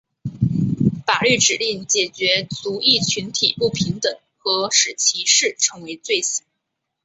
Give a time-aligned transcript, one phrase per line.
[1.05, 6.43] 法律指令解决族裔群体不平等和使歧视成为罪行。